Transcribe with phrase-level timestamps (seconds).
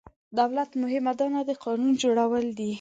[0.39, 2.69] دولت مهمه دنده د قانون جوړول دي.